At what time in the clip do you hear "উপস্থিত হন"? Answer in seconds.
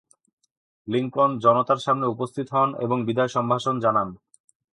2.05-2.69